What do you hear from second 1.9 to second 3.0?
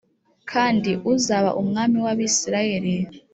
w’Abisirayeli